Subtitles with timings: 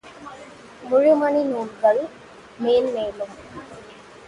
[0.83, 2.01] முழுமணி நூல்கள்
[2.59, 3.35] மேன்மேலும்